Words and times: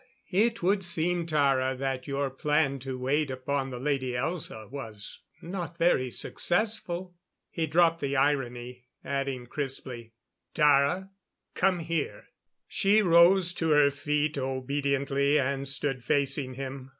It 0.31 0.63
would 0.63 0.83
seem, 0.83 1.27
Tara, 1.27 1.75
that 1.75 2.07
your 2.07 2.31
plan 2.31 2.79
to 2.79 2.97
wait 2.97 3.29
upon 3.29 3.69
the 3.69 3.77
Lady 3.77 4.13
Elza 4.13 4.67
was 4.71 5.19
not 5.43 5.77
very 5.77 6.09
successful." 6.09 7.13
He 7.51 7.67
dropped 7.67 8.01
the 8.01 8.15
irony, 8.15 8.85
adding 9.05 9.45
crisply: 9.45 10.13
"Tara, 10.55 11.11
come 11.53 11.81
here!" 11.81 12.29
She 12.67 13.03
rose 13.03 13.53
to 13.53 13.69
her 13.73 13.91
feet 13.91 14.39
obediently, 14.39 15.37
and 15.39 15.67
stood 15.67 16.03
facing 16.03 16.55
him. 16.55 16.89